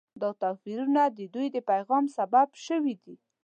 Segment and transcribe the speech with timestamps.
[0.21, 3.15] دا توپیرونه د دوی د پیغام سبب شوي دي.